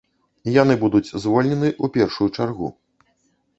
Яны 0.61 0.77
будуць 0.83 1.11
звольнены 1.25 1.69
ў 1.73 1.85
першую 1.99 2.29
чаргу. 2.41 2.67